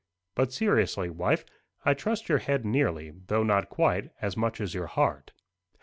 [0.33, 1.45] But, seriously, wife,
[1.85, 5.31] I trust your head nearly, though not quite, as much as your heart.